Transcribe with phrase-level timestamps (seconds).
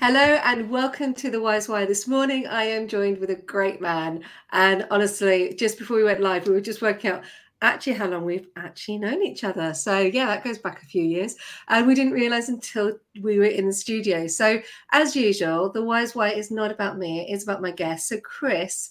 [0.00, 1.84] Hello and welcome to the Wise Why.
[1.84, 4.22] This morning I am joined with a great man.
[4.52, 7.24] And honestly, just before we went live, we were just working out
[7.62, 9.74] actually how long we've actually known each other.
[9.74, 11.34] So yeah, that goes back a few years.
[11.66, 14.28] And we didn't realize until we were in the studio.
[14.28, 18.06] So as usual, the Wise Why is not about me, it's about my guest.
[18.06, 18.90] So Chris,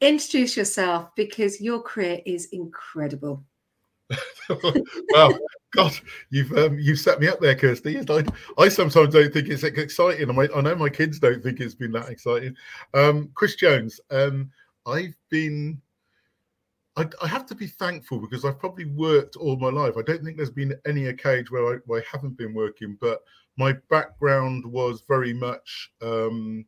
[0.00, 3.44] introduce yourself because your career is incredible.
[5.12, 5.38] well,
[5.72, 5.92] God,
[6.30, 7.98] you've um, you've set me up there, Kirsty.
[8.08, 8.24] I,
[8.56, 10.30] I sometimes don't think it's exciting.
[10.30, 12.56] I, I know my kids don't think it's been that exciting.
[12.94, 14.50] Um, Chris Jones, um,
[14.86, 15.80] I've been.
[16.96, 19.94] I, I, have to be thankful because I've probably worked all my life.
[19.96, 23.20] I don't think there's been any occasion where I, where I haven't been working, but
[23.56, 26.64] my background was very much um,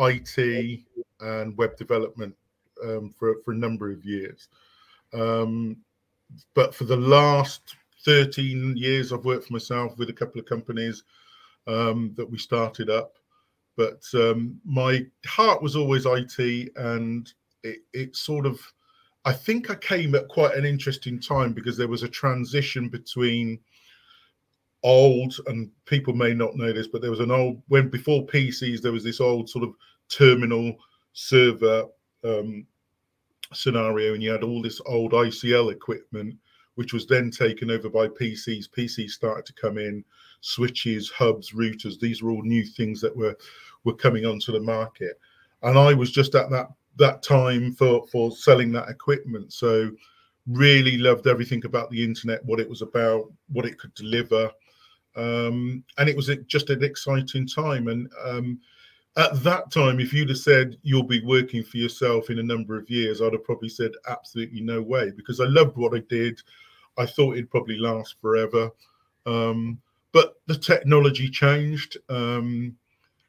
[0.00, 0.80] IT
[1.20, 2.34] and web development
[2.82, 4.48] um, for for a number of years.
[5.14, 5.76] Um,
[6.54, 11.04] but for the last 13 years, I've worked for myself with a couple of companies
[11.66, 13.14] um, that we started up.
[13.76, 18.60] But um, my heart was always IT, and it, it sort of,
[19.24, 23.58] I think I came at quite an interesting time because there was a transition between
[24.84, 28.80] old, and people may not know this, but there was an old, when before PCs,
[28.80, 29.74] there was this old sort of
[30.08, 30.76] terminal
[31.14, 31.86] server
[32.22, 32.66] um,
[33.52, 36.36] scenario, and you had all this old ICL equipment,
[36.74, 38.68] which was then taken over by PCs.
[38.70, 40.04] PCs started to come in,
[40.40, 41.98] switches, hubs, routers.
[41.98, 43.36] These were all new things that were
[43.84, 45.18] were coming onto the market,
[45.62, 49.52] and I was just at that that time for for selling that equipment.
[49.52, 49.90] So
[50.46, 54.50] really loved everything about the internet, what it was about, what it could deliver,
[55.16, 57.88] um, and it was just an exciting time.
[57.88, 58.60] And um,
[59.16, 62.76] at that time, if you'd have said you'll be working for yourself in a number
[62.76, 66.40] of years, I'd have probably said absolutely no way because I loved what I did.
[66.96, 68.70] I thought it'd probably last forever.
[69.26, 69.80] Um,
[70.12, 71.96] but the technology changed.
[72.08, 72.76] Um,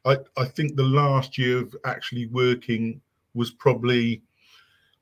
[0.04, 3.00] I, I think the last year of actually working
[3.34, 4.22] was probably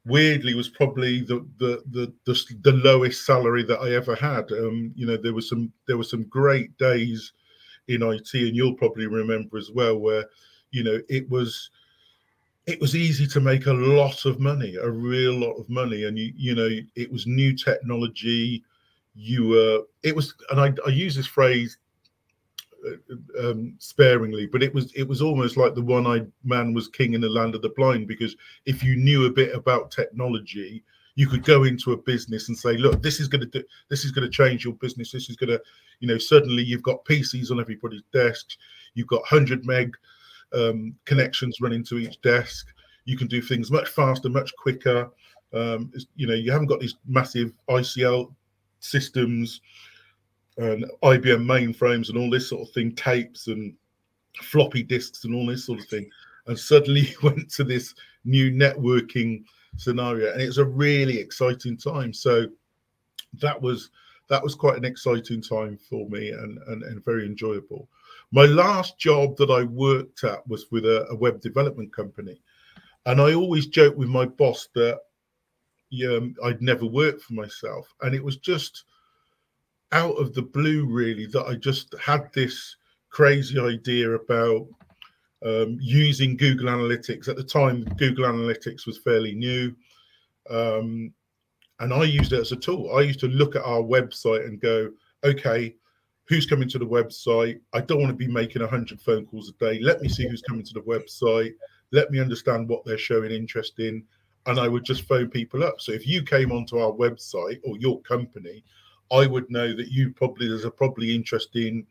[0.07, 4.51] weirdly was probably the the the the, the lowest salary that I ever had.
[4.53, 7.33] Um, you know, there was some there were some great days
[7.89, 10.25] in IT, and you'll probably remember as well where
[10.71, 11.71] you know it was
[12.67, 16.19] it was easy to make a lot of money a real lot of money and
[16.19, 18.65] you you know it was new technology.
[19.15, 21.79] You were it was and i, I use this phrase
[22.85, 27.15] uh, um, sparingly but it was it was almost like the one-eyed man was king
[27.15, 28.35] in the land of the blind because
[28.67, 30.83] if you knew a bit about technology
[31.17, 34.05] you could go into a business and say look this is going to do this
[34.05, 35.13] is going to change your business.
[35.13, 35.63] This is going to
[36.01, 38.59] you know suddenly you've got pcs on everybody's desks.
[38.95, 39.97] You've got 100 meg
[40.53, 42.69] um, connections running to each desk.
[43.05, 45.11] You can do things much faster, much quicker.
[45.53, 48.35] Um, you know, you haven't got these massive ICL
[48.81, 49.61] systems
[50.57, 53.75] and IBM mainframes and all this sort of thing, tapes and
[54.43, 56.09] floppy disks and all this sort of thing.
[56.47, 57.95] And suddenly you went to this
[58.25, 59.45] new networking
[59.77, 62.13] scenario, and it's a really exciting time.
[62.13, 62.47] So
[63.41, 63.91] that was
[64.29, 67.89] that was quite an exciting time for me and, and, and very enjoyable.
[68.35, 72.41] My last job that I worked at was with a, a web development company.
[73.07, 74.99] And I always joke with my boss that
[75.91, 77.87] yeah, um, I'd never worked for myself.
[78.03, 78.87] And it was just
[79.93, 82.75] out of the blue, really, that I just had this
[83.09, 84.67] crazy idea about
[85.47, 87.29] um, using Google Analytics.
[87.29, 89.77] At the time, Google Analytics was fairly new.
[90.51, 91.15] Um,
[91.79, 92.97] and I used it as a tool.
[92.97, 94.91] I used to look at our website and go,
[95.23, 95.77] okay,
[96.27, 97.61] who's coming to the website.
[97.73, 99.81] I don't want to be making 100 phone calls a day.
[99.81, 101.53] Let me see who's coming to the website.
[101.93, 104.03] Let me understand what they're showing interest in.
[104.47, 105.81] And I would just phone people up.
[105.81, 108.65] So if you came onto our website or your company,
[109.13, 111.87] I would know that you probably there's a probably interest in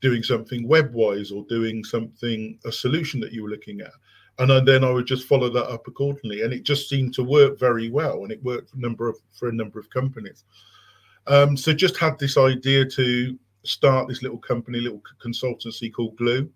[0.00, 3.92] doing something web-wise or doing something a solution that you were looking at.
[4.38, 6.42] And then I would just follow that up accordingly.
[6.42, 8.22] And it just seemed to work very well.
[8.22, 10.44] And it worked for a number of for a number of companies.
[11.26, 16.50] Um, so just had this idea to start this little company, little consultancy called Gloo.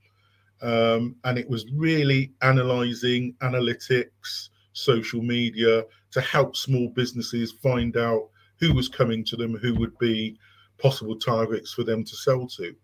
[0.62, 8.28] Um, and it was really analyzing analytics, social media to help small businesses find out
[8.58, 10.36] who was coming to them, who would be
[10.78, 12.74] possible targets for them to sell to.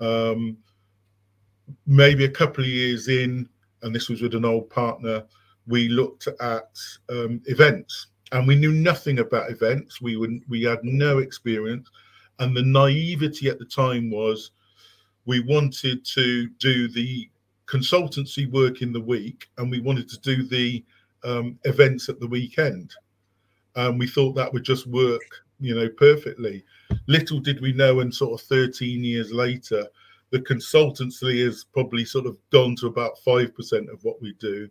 [0.00, 0.58] Um,
[1.86, 3.48] maybe a couple of years in,
[3.82, 5.24] and this was with an old partner,
[5.66, 6.70] we looked at
[7.08, 10.00] um, events and we knew nothing about events.
[10.00, 11.88] We would we had no experience.
[12.38, 14.50] And the naivety at the time was
[15.26, 17.28] we wanted to do the
[17.66, 20.84] consultancy work in the week and we wanted to do the
[21.24, 22.92] um, events at the weekend.
[23.76, 25.22] And we thought that would just work,
[25.58, 26.64] you know, perfectly.
[27.06, 29.86] Little did we know, and sort of 13 years later,
[30.30, 34.68] the consultancy has probably sort of gone to about 5% of what we do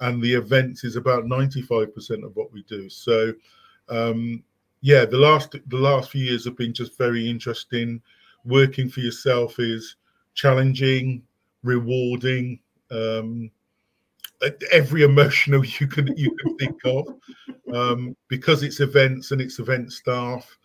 [0.00, 3.32] and the events is about 95% of what we do so
[3.88, 4.42] um,
[4.86, 8.00] yeah the last the last few years have been just very interesting.
[8.44, 9.96] Working for yourself is
[10.34, 11.22] challenging
[11.64, 12.60] rewarding
[12.92, 13.50] um,
[14.70, 17.04] every emotional you can you can think of.
[17.74, 20.56] Um, because it's events and it's event staff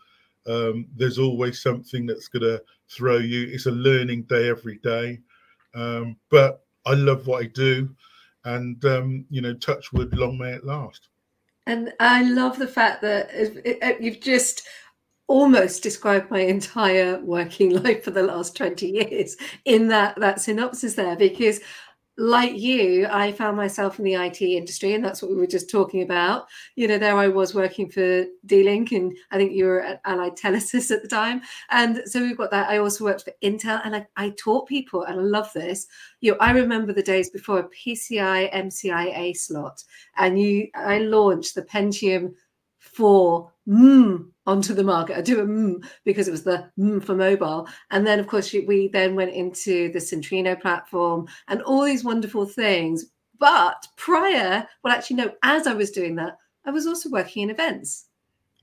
[0.48, 3.48] um, there's always something that's going to throw you.
[3.52, 5.20] It's a learning day every day.
[5.74, 7.90] Um, but i love what i do
[8.46, 11.10] and um, you know touch wood long may it last
[11.68, 14.68] and i love the fact that you've just
[15.28, 20.96] almost described my entire working life for the last 20 years in that that synopsis
[20.96, 21.62] there because
[22.18, 25.70] like you, I found myself in the IT industry, and that's what we were just
[25.70, 26.46] talking about.
[26.76, 30.36] You know, there I was working for D-Link, and I think you were at Allied
[30.36, 31.42] Telesis at the time.
[31.70, 32.70] And so we've got that.
[32.70, 35.88] I also worked for Intel, and I, I taught people, and I love this.
[36.20, 39.84] You know, I remember the days before a PCMCIA slot,
[40.18, 42.34] and you, I launched the Pentium
[42.94, 45.18] 4 mm, onto the market.
[45.18, 47.68] I do a mm because it was the mm for mobile.
[47.92, 52.46] And then, of course, we then went into the Centrino platform and all these wonderful
[52.46, 53.06] things.
[53.40, 57.50] But prior, well, actually, no, as I was doing that, I was also working in
[57.50, 58.06] events.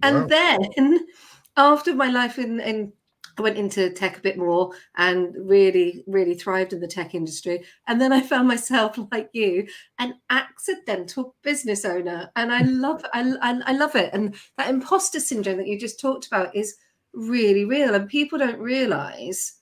[0.03, 0.09] Wow.
[0.09, 1.07] And then
[1.57, 2.93] after my life in, in
[3.39, 7.65] I went into tech a bit more and really, really thrived in the tech industry.
[7.87, 9.69] And then I found myself, like you,
[9.99, 14.13] an accidental business owner, and I love, I, I, I love it.
[14.13, 16.77] And that imposter syndrome that you just talked about is
[17.13, 19.55] really real, and people don't realize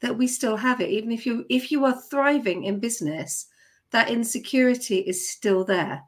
[0.00, 0.90] that we still have it.
[0.90, 3.46] Even if you if you are thriving in business,
[3.90, 6.02] that insecurity is still there.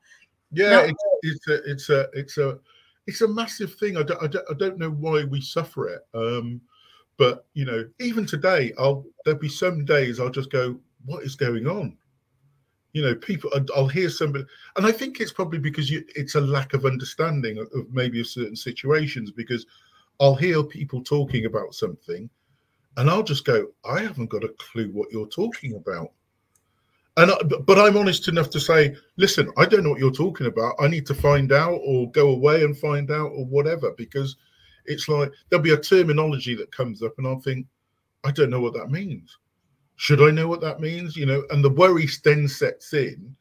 [0.52, 2.58] Yeah, it's, it's a it's a it's a
[3.06, 3.96] it's a massive thing.
[3.96, 6.02] I don't, I don't, I don't know why we suffer it.
[6.14, 6.60] Um,
[7.20, 11.36] but you know, even today, I'll there'll be some days I'll just go, "What is
[11.36, 11.98] going on?"
[12.94, 13.50] You know, people.
[13.76, 14.46] I'll hear somebody,
[14.76, 18.26] and I think it's probably because you, it's a lack of understanding of, maybe of
[18.26, 19.30] certain situations.
[19.30, 19.66] Because
[20.18, 22.30] I'll hear people talking about something,
[22.96, 26.12] and I'll just go, "I haven't got a clue what you're talking about."
[27.18, 27.36] And I,
[27.66, 30.76] but I'm honest enough to say, listen, I don't know what you're talking about.
[30.80, 34.36] I need to find out, or go away and find out, or whatever, because
[34.86, 37.66] it's like there'll be a terminology that comes up, and I'll think,
[38.24, 39.38] I don't know what that means.
[39.96, 41.16] Should I know what that means?
[41.16, 43.34] You know, and the worry then sets in.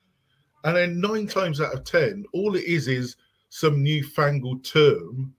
[0.66, 3.16] And then nine times out of 10, all it is is
[3.48, 5.34] some newfangled term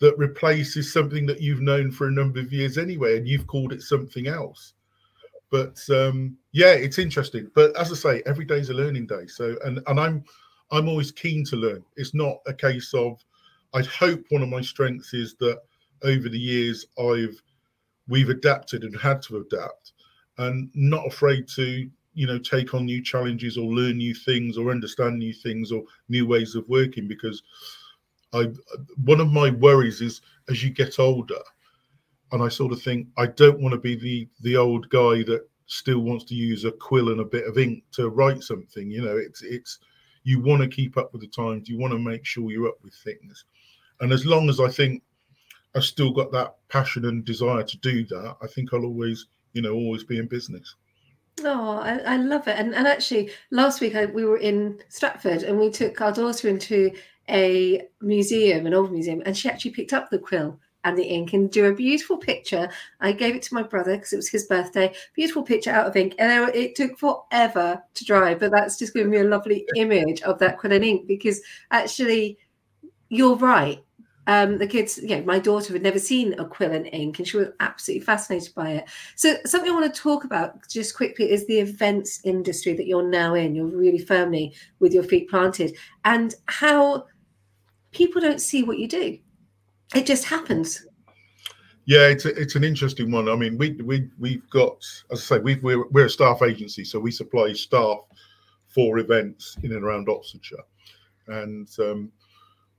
[0.00, 3.72] that replaces something that you've known for a number of years anyway, and you've called
[3.72, 4.74] it something else.
[5.50, 7.50] But um, yeah, it's interesting.
[7.54, 9.26] But as I say, every day's a learning day.
[9.26, 10.24] So, and and I'm
[10.70, 11.84] I'm always keen to learn.
[11.96, 13.24] It's not a case of
[13.76, 15.60] I hope one of my strengths is that
[16.02, 17.38] over the years I've
[18.08, 19.92] we've adapted and had to adapt
[20.38, 24.70] and not afraid to you know take on new challenges or learn new things or
[24.70, 27.42] understand new things or new ways of working because
[28.32, 28.48] I
[29.04, 31.42] one of my worries is as you get older
[32.32, 35.46] and I sort of think I don't want to be the the old guy that
[35.66, 39.02] still wants to use a quill and a bit of ink to write something you
[39.02, 39.80] know it's it's
[40.24, 42.82] you want to keep up with the times you want to make sure you're up
[42.82, 43.44] with things
[44.00, 45.02] and as long as I think
[45.74, 49.62] I've still got that passion and desire to do that, I think I'll always, you
[49.62, 50.74] know, always be in business.
[51.44, 52.58] Oh, I, I love it.
[52.58, 56.48] And, and actually, last week I, we were in Stratford and we took our daughter
[56.48, 56.92] into
[57.28, 61.34] a museum, an old museum, and she actually picked up the quill and the ink
[61.34, 62.70] and drew a beautiful picture.
[63.00, 64.94] I gave it to my brother because it was his birthday.
[65.14, 69.10] Beautiful picture out of ink, and it took forever to dry, but that's just given
[69.10, 72.38] me a lovely image of that quill and ink because actually,
[73.08, 73.84] you're right
[74.26, 77.36] um, the kids, yeah, my daughter had never seen a quill and ink, and she
[77.36, 78.88] was absolutely fascinated by it.
[79.14, 83.08] So, something I want to talk about just quickly is the events industry that you're
[83.08, 83.54] now in.
[83.54, 87.06] You're really firmly with your feet planted, and how
[87.92, 89.18] people don't see what you do.
[89.94, 90.84] It just happens.
[91.84, 93.28] Yeah, it's a, it's an interesting one.
[93.28, 96.84] I mean, we we we've got, as I say, we we're we're a staff agency,
[96.84, 97.98] so we supply staff
[98.66, 100.64] for events in and around Oxfordshire,
[101.28, 102.10] and um,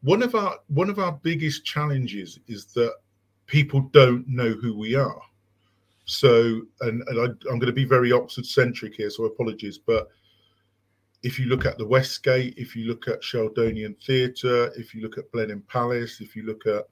[0.02, 2.94] one of our one of our biggest challenges is that
[3.48, 5.22] people don't know who we are.
[6.06, 10.08] So, and, and I, am going to be very Oxford centric here, so apologies, but
[11.24, 15.18] if you look at the Westgate, if you look at Sheldonian Theatre, if you look
[15.18, 16.86] at Blenheim Palace, if you look at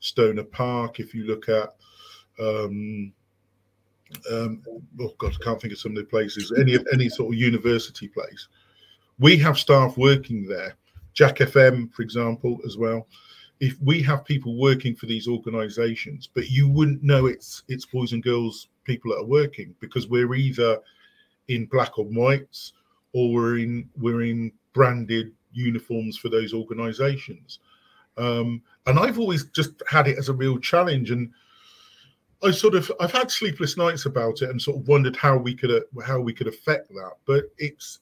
[0.00, 1.74] Stonor Park, if you look at
[2.38, 3.12] um,
[4.30, 4.62] um,
[5.00, 6.52] oh god, I can't think of some of the places.
[6.58, 8.48] Any of any sort of university place,
[9.18, 10.76] we have staff working there
[11.18, 13.08] Jack FM, for example, as well.
[13.58, 18.12] If we have people working for these organisations, but you wouldn't know it's it's boys
[18.12, 20.78] and girls people that are working because we're either
[21.48, 22.72] in black or whites
[23.12, 27.58] or we're in we're in branded uniforms for those organizations
[28.16, 31.30] um, and i've always just had it as a real challenge and
[32.42, 35.54] i sort of i've had sleepless nights about it and sort of wondered how we
[35.54, 38.00] could how we could affect that but it's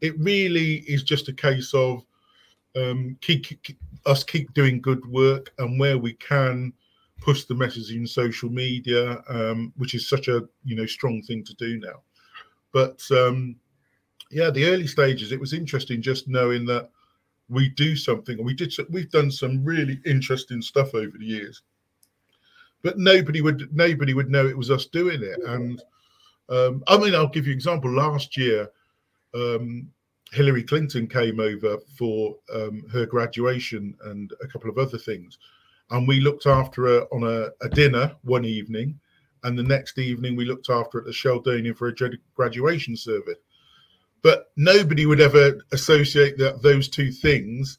[0.00, 2.04] it really is just a case of
[2.76, 6.72] um, keep, keep, us keep doing good work and where we can
[7.20, 11.44] push the message in social media, um, which is such a you know strong thing
[11.44, 12.02] to do now.
[12.72, 13.56] But um,
[14.30, 16.90] yeah, the early stages, it was interesting just knowing that
[17.48, 18.72] we do something, we did.
[18.90, 21.62] We've done some really interesting stuff over the years,
[22.82, 25.40] but nobody would nobody would know it was us doing it.
[25.46, 25.82] And
[26.48, 27.92] um, I mean, I'll give you an example.
[27.92, 28.70] Last year,
[29.34, 29.88] um,
[30.32, 35.38] Hillary Clinton came over for um, her graduation and a couple of other things.
[35.90, 38.98] And we looked after her on a, a, dinner one evening.
[39.42, 43.38] And the next evening, we looked after her at the Sheldonian for a graduation service.
[44.22, 47.78] But nobody would ever associate that, those two things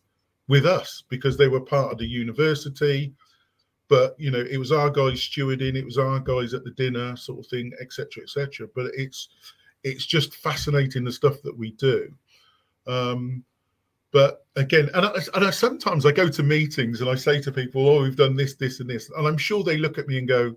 [0.50, 3.14] with us because they were part of the university.
[3.88, 7.16] But, you know, it was our guys stewarding, it was our guys at the dinner
[7.16, 8.68] sort of thing, etc., etc.
[8.76, 9.30] But it's,
[9.84, 12.14] it's just fascinating the stuff that we do
[12.92, 13.44] um,
[14.12, 17.52] but again, and I, and I, sometimes I go to meetings and I say to
[17.52, 20.18] people, "Oh, we've done this, this, and this," and I'm sure they look at me
[20.18, 20.56] and go,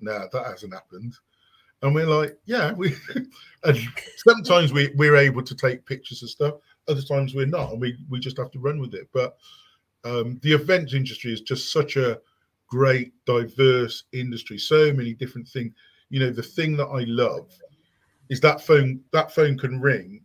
[0.00, 1.16] "No, nah, that hasn't happened."
[1.82, 2.94] And we're like, "Yeah, we."
[3.64, 3.78] and
[4.16, 6.54] sometimes we we're able to take pictures and stuff.
[6.88, 9.08] Other times we're not, and we we just have to run with it.
[9.14, 9.36] But
[10.04, 12.20] um, the events industry is just such a
[12.68, 14.58] great, diverse industry.
[14.58, 15.72] So many different things.
[16.10, 17.50] You know, the thing that I love
[18.28, 19.00] is that phone.
[19.12, 20.22] That phone can ring,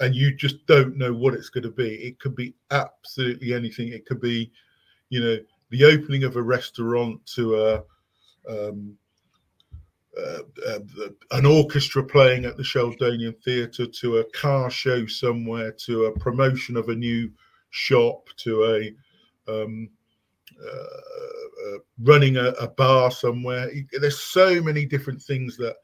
[0.00, 1.94] and you just don't know what it's going to be.
[1.94, 3.88] It could be absolutely anything.
[3.88, 4.52] It could be,
[5.08, 5.38] you know,
[5.70, 7.82] the opening of a restaurant to a
[8.48, 8.96] um,
[10.16, 10.78] uh, uh,
[11.32, 16.76] an orchestra playing at the Sheldonian Theatre, to a car show somewhere, to a promotion
[16.76, 17.30] of a new
[17.70, 18.94] shop, to a
[19.52, 19.90] um,
[20.58, 23.70] uh, uh running a, a, bar somewhere.
[23.92, 25.76] There's so many different things that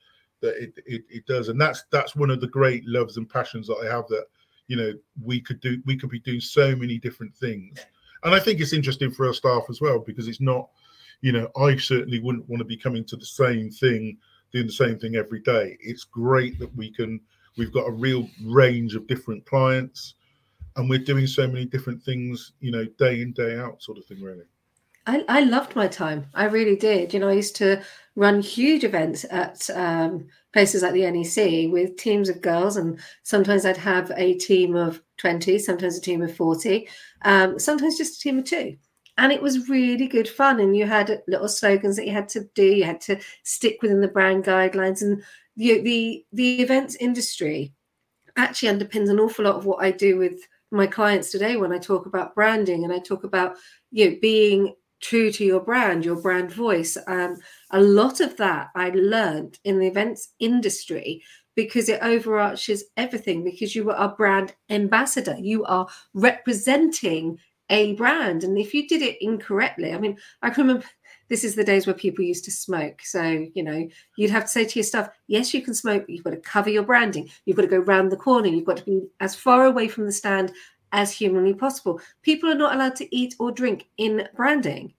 [0.42, 1.48] that it, it, it does.
[1.48, 4.26] And that's that's one of the great loves and passions that i have that
[4.68, 4.92] you know
[5.24, 7.78] we could do we could be doing so many different things.
[8.24, 10.68] And i think it's interesting for our staff as well because it's not
[11.22, 14.18] you know i certainly wouldn't want to be coming to the same thing
[14.52, 15.76] doing the same thing every day.
[15.80, 17.20] It's great that we can
[17.56, 20.14] we've got a real range of different clients
[20.76, 24.06] and we're doing so many different things you know day in day out sort of
[24.06, 24.44] thing really
[25.06, 26.26] I, I loved my time.
[26.34, 27.12] I really did.
[27.12, 27.82] You know, I used to
[28.14, 33.66] run huge events at um, places like the NEC with teams of girls, and sometimes
[33.66, 36.88] I'd have a team of 20, sometimes a team of 40,
[37.24, 38.76] um, sometimes just a team of two.
[39.18, 40.60] And it was really good fun.
[40.60, 44.00] And you had little slogans that you had to do, you had to stick within
[44.00, 45.02] the brand guidelines.
[45.02, 45.22] And
[45.56, 47.72] the, the, the events industry
[48.36, 50.40] actually underpins an awful lot of what I do with
[50.70, 53.56] my clients today when I talk about branding and I talk about
[53.90, 56.96] you know being true to your brand, your brand voice.
[57.06, 57.36] Um,
[57.70, 61.22] a lot of that I learned in the events industry
[61.54, 65.36] because it overarches everything because you are a brand ambassador.
[65.38, 68.44] You are representing a brand.
[68.44, 70.86] And if you did it incorrectly, I mean, I can remember
[71.28, 73.00] this is the days where people used to smoke.
[73.02, 76.10] So, you know, you'd have to say to your staff, yes, you can smoke, but
[76.10, 77.30] you've got to cover your branding.
[77.44, 78.48] You've got to go round the corner.
[78.48, 80.52] You've got to be as far away from the stand
[80.92, 82.00] as humanly possible.
[82.22, 84.92] People are not allowed to eat or drink in branding.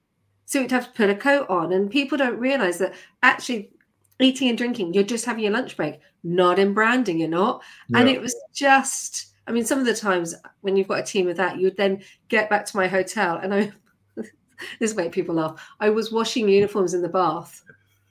[0.45, 1.71] So you'd have to put a coat on.
[1.71, 3.71] And people don't realize that actually
[4.19, 7.63] eating and drinking, you're just having your lunch break, not in branding, you're not.
[7.89, 7.99] Yeah.
[7.99, 11.27] And it was just, I mean, some of the times when you've got a team
[11.27, 13.71] of that, you would then get back to my hotel and I,
[14.79, 15.65] this make people laugh.
[15.79, 17.63] I was washing uniforms in the bath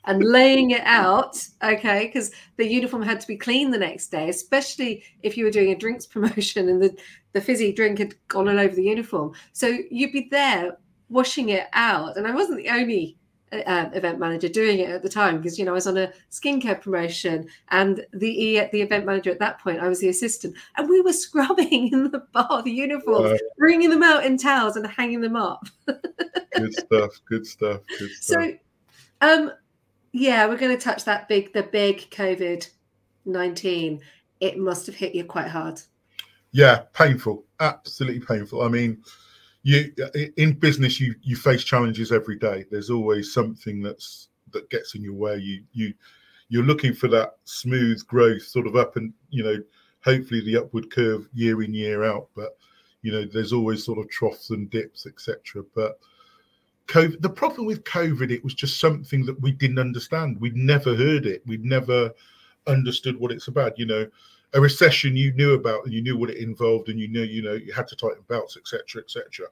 [0.05, 4.29] and laying it out, okay, because the uniform had to be clean the next day,
[4.29, 6.97] especially if you were doing a drinks promotion and the,
[7.33, 9.33] the fizzy drink had gone all over the uniform.
[9.53, 10.77] So you'd be there
[11.09, 12.17] washing it out.
[12.17, 13.17] And I wasn't the only
[13.53, 16.11] uh, event manager doing it at the time because you know I was on a
[16.31, 20.89] skincare promotion and the the event manager at that point I was the assistant and
[20.89, 25.21] we were scrubbing in the bar the uniforms, bringing them out in towels and hanging
[25.21, 25.67] them up.
[25.87, 27.11] good stuff.
[27.27, 27.81] Good stuff.
[27.99, 28.43] Good stuff.
[28.43, 28.59] So,
[29.21, 29.53] um,
[30.13, 32.69] yeah, we're going to touch that big the big COVID
[33.25, 34.01] nineteen.
[34.41, 35.81] It must have hit you quite hard.
[36.51, 37.45] Yeah, painful.
[37.61, 38.63] Absolutely painful.
[38.63, 39.03] I mean
[39.63, 39.93] you
[40.37, 45.03] in business you you face challenges every day there's always something that's that gets in
[45.03, 45.95] your way you you
[46.49, 49.57] you're looking for that smooth growth sort of up and you know
[50.05, 52.57] hopefully the upward curve year in year out but
[53.03, 55.99] you know there's always sort of troughs and dips etc but
[56.89, 60.41] COVID, the problem with COVID, it was just something that we didn't understand.
[60.41, 61.43] We'd never heard it.
[61.47, 62.11] We'd never
[62.67, 63.79] understood what it's about.
[63.79, 64.07] You know,
[64.55, 67.43] a recession you knew about and you knew what it involved and you knew, you
[67.43, 69.47] know, you had to tighten belts, etc., etc.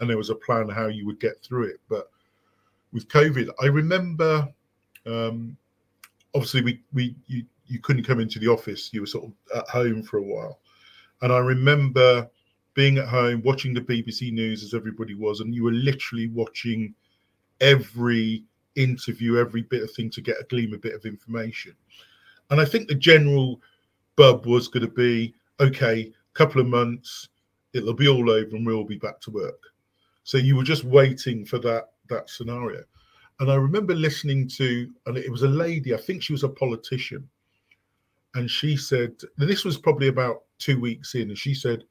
[0.00, 1.80] And there was a plan how you would get through it.
[1.88, 2.10] But
[2.92, 4.48] with COVID, I remember
[5.06, 5.56] um,
[6.34, 8.90] obviously we we you, you couldn't come into the office.
[8.92, 10.60] You were sort of at home for a while.
[11.22, 12.28] And I remember
[12.76, 16.94] being at home watching the BBC News as everybody was, and you were literally watching
[17.62, 18.44] every
[18.76, 21.74] interview, every bit of thing to get a gleam, a bit of information.
[22.50, 23.60] And I think the general
[24.14, 27.30] bub was going to be okay, couple of months,
[27.72, 29.58] it'll be all over, and we'll be back to work.
[30.24, 32.84] So you were just waiting for that that scenario.
[33.40, 36.48] And I remember listening to, and it was a lady, I think she was a
[36.48, 37.26] politician,
[38.34, 41.84] and she said, and this was probably about two weeks in, and she said,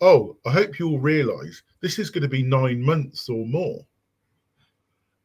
[0.00, 3.84] Oh, I hope you all realize this is going to be nine months or more.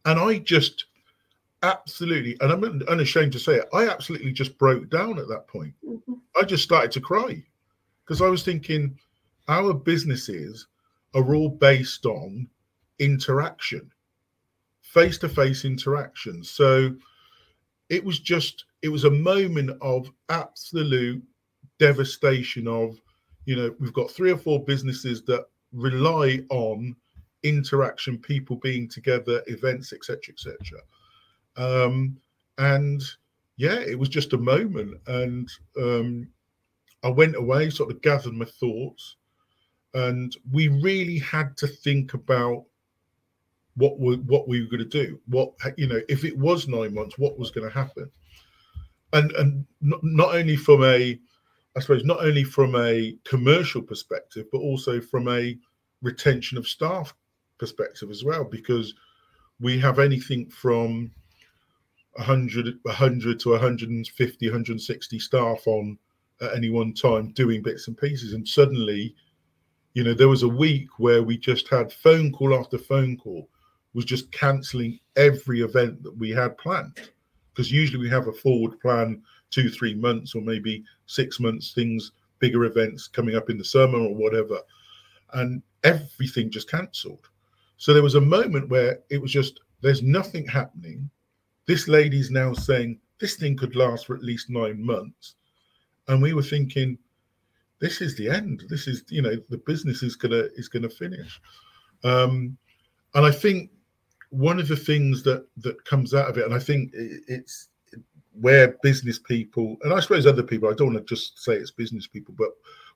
[0.06, 0.86] And I just
[1.64, 5.74] absolutely, and I'm unashamed to say it, I absolutely just broke down at that point.
[5.86, 6.14] Mm-hmm.
[6.36, 7.44] I just started to cry
[8.06, 8.98] because I was thinking
[9.48, 10.68] our businesses
[11.16, 12.48] are all based on
[13.00, 13.92] interaction,
[14.82, 16.44] face to face interaction.
[16.44, 16.96] So
[17.90, 21.22] it was just, it was a moment of absolute
[21.80, 23.00] devastation of
[23.46, 26.96] you know we've got three or four businesses that rely on
[27.44, 30.80] interaction people being together events etc etc
[31.58, 32.18] um
[32.58, 33.02] and
[33.58, 35.00] yeah it was just a moment.
[35.08, 36.28] And um
[37.04, 39.16] i went away sort of gathered my thoughts
[39.94, 42.66] and we really had to think about
[43.76, 45.20] what we what we were going to do.
[45.28, 48.12] What you know if it was nine months what was going to happen?
[49.14, 51.20] And and not, not only from a
[51.76, 55.58] I suppose, not only from a commercial perspective, but also from a
[56.02, 57.14] retention of staff
[57.58, 58.94] perspective as well, because
[59.60, 61.12] we have anything from
[62.14, 65.98] 100, 100 to 150, 160 staff on
[66.42, 68.34] at any one time doing bits and pieces.
[68.34, 69.16] And suddenly,
[69.94, 73.50] you know, there was a week where we just had phone call after phone call
[73.94, 77.10] was just cancelling every event that we had planned.
[77.54, 82.12] Because usually we have a forward plan two, three months, or maybe six months, things,
[82.40, 84.60] bigger events coming up in the summer or whatever.
[85.34, 87.30] And everything just cancelled.
[87.78, 91.10] So there was a moment where it was just, there's nothing happening.
[91.66, 95.36] This lady's now saying this thing could last for at least nine months.
[96.08, 96.98] And we were thinking,
[97.80, 98.64] this is the end.
[98.68, 101.40] This is, you know, the business is gonna is gonna finish.
[102.04, 102.58] Um,
[103.14, 103.72] and I think
[104.30, 107.70] one of the things that that comes out of it, and I think it's
[108.34, 111.72] where business people and I suppose other people, I don't want to just say it's
[111.72, 112.50] business people, but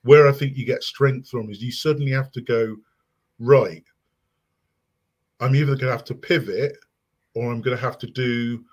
[0.04, 2.76] where I think you get strength from is you suddenly have to go,
[3.40, 3.84] right,
[5.40, 6.78] I'm either going to have to pivot
[7.34, 8.64] or I'm going to have to do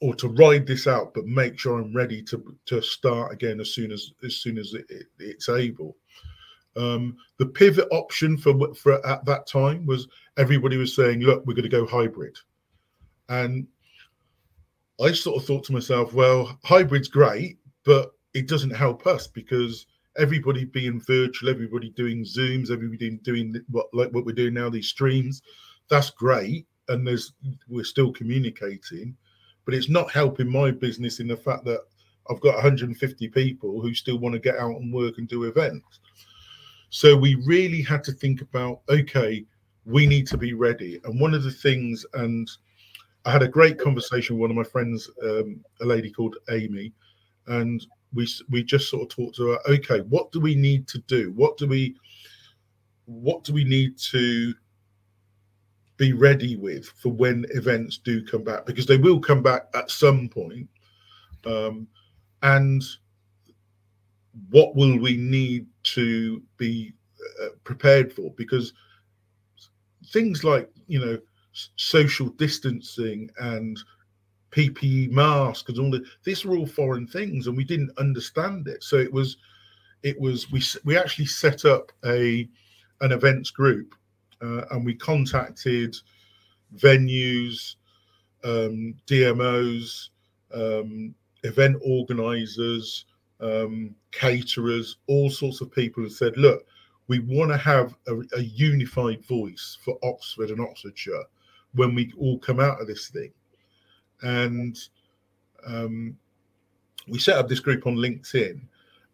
[0.00, 3.72] or to ride this out, but make sure I'm ready to to start again as
[3.72, 5.96] soon as as soon as it, it, it's able.
[6.76, 11.54] Um, the pivot option for for at that time was everybody was saying, look, we're
[11.54, 12.36] going to go hybrid,
[13.30, 13.66] and
[15.00, 19.86] I sort of thought to myself, well, hybrid's great, but it doesn't help us because
[20.18, 24.88] everybody being virtual, everybody doing Zooms, everybody doing what like what we're doing now, these
[24.88, 25.42] streams,
[25.88, 26.66] that's great.
[26.88, 27.32] And there's
[27.68, 29.16] we're still communicating,
[29.64, 31.80] but it's not helping my business in the fact that
[32.30, 36.00] I've got 150 people who still want to get out and work and do events.
[36.90, 39.44] So we really had to think about okay,
[39.84, 41.00] we need to be ready.
[41.04, 42.50] And one of the things, and
[43.26, 46.92] I had a great conversation with one of my friends, um, a lady called Amy,
[47.48, 47.84] and
[48.14, 49.58] we we just sort of talked to her.
[49.68, 51.32] Okay, what do we need to do?
[51.32, 51.96] What do we
[53.06, 54.54] what do we need to
[55.96, 58.64] be ready with for when events do come back?
[58.64, 60.68] Because they will come back at some point.
[61.44, 61.88] Um,
[62.42, 62.84] and
[64.50, 66.92] what will we need to be
[67.42, 68.30] uh, prepared for?
[68.36, 68.72] Because
[70.12, 71.18] things like you know
[71.76, 73.78] social distancing and
[74.56, 76.04] PPE masks and all that.
[76.24, 78.82] These were all foreign things, and we didn't understand it.
[78.82, 79.36] So it was,
[80.02, 82.48] it was we we actually set up a
[83.02, 83.94] an events group,
[84.42, 85.96] uh, and we contacted
[86.76, 87.76] venues,
[88.44, 90.08] um, DMOs,
[90.54, 93.04] um, event organisers,
[93.40, 96.66] um, caterers, all sorts of people, and said, look.
[97.08, 101.22] We want to have a, a unified voice for Oxford and Oxfordshire
[101.76, 103.30] when we all come out of this thing.
[104.22, 104.76] And
[105.66, 106.16] um,
[107.08, 108.60] we set up this group on LinkedIn,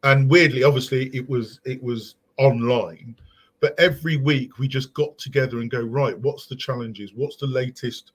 [0.05, 3.17] and weirdly, obviously, it was it was online,
[3.61, 6.19] but every week we just got together and go right.
[6.19, 7.13] What's the challenges?
[7.15, 8.13] What's the latest?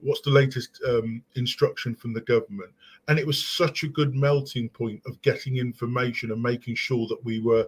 [0.00, 2.70] What's the latest um, instruction from the government?
[3.08, 7.24] And it was such a good melting point of getting information and making sure that
[7.24, 7.66] we were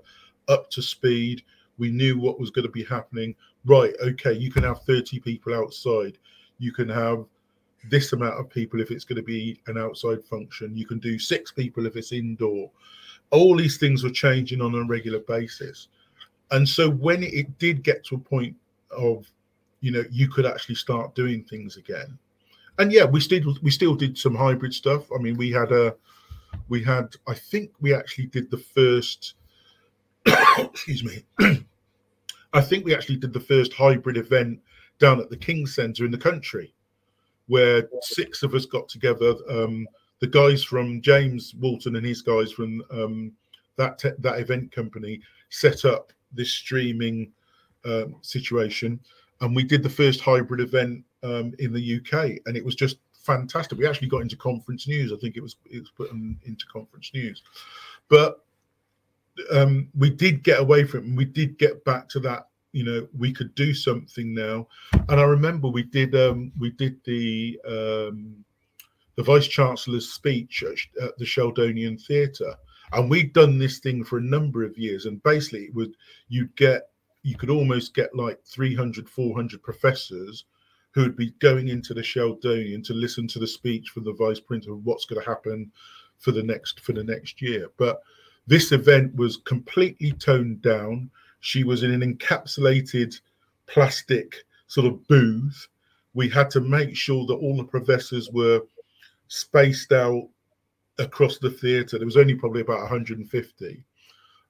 [0.48, 1.42] up to speed.
[1.78, 3.34] We knew what was going to be happening.
[3.66, 6.18] Right, okay, you can have 30 people outside.
[6.58, 7.24] You can have
[7.90, 10.76] this amount of people if it's going to be an outside function.
[10.76, 12.70] You can do six people if it's indoor.
[13.30, 15.88] All these things were changing on a regular basis.
[16.52, 18.54] And so when it did get to a point
[18.96, 19.28] of,
[19.80, 22.18] you know, you could actually start doing things again.
[22.78, 25.10] And yeah, we still we still did some hybrid stuff.
[25.12, 25.96] I mean, we had a
[26.68, 29.34] we had I think we actually did the first
[30.58, 31.24] excuse me.
[32.56, 34.60] I think we actually did the first hybrid event
[34.98, 36.72] down at the King Centre in the country
[37.48, 39.34] where six of us got together.
[39.48, 39.86] Um,
[40.20, 43.32] the guys from James Walton and his guys from um,
[43.76, 47.30] that te- that event company set up this streaming
[47.84, 48.98] um, situation,
[49.40, 52.96] and we did the first hybrid event um, in the UK, and it was just
[53.12, 53.78] fantastic.
[53.78, 55.12] We actually got into conference news.
[55.12, 57.42] I think it was it was put in, into conference news,
[58.08, 58.45] but
[59.50, 61.16] um, we did get away from it.
[61.16, 64.68] we did get back to that you know we could do something now.
[65.08, 68.44] And i remember we did um we did the um
[69.16, 72.54] the vice chancellor's speech at, at the sheldonian theatre.
[72.92, 75.06] And we'd done this thing for a number of years.
[75.06, 75.96] And basically it would
[76.28, 76.90] you'd get
[77.22, 80.44] you could almost get like 300 400 professors
[80.92, 84.40] who would be going into the sheldonian to listen to the speech from the vice
[84.40, 85.72] printer of what's going to happen
[86.18, 87.68] for the next for the next year.
[87.78, 88.00] But
[88.46, 91.10] this event was completely toned down
[91.46, 93.20] she was in an encapsulated
[93.66, 95.68] plastic sort of booth.
[96.12, 98.62] We had to make sure that all the professors were
[99.28, 100.28] spaced out
[100.98, 101.98] across the theatre.
[101.98, 103.84] There was only probably about 150.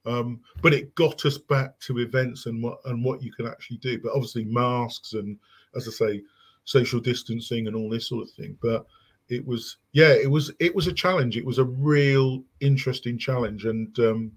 [0.07, 3.79] Um, but it got us back to events and what and what you can actually
[3.79, 4.01] do.
[4.01, 5.37] But obviously masks and
[5.75, 6.23] as I say,
[6.65, 8.57] social distancing and all this sort of thing.
[8.63, 8.87] But
[9.29, 11.37] it was yeah, it was it was a challenge.
[11.37, 13.65] It was a real interesting challenge.
[13.65, 14.33] And um,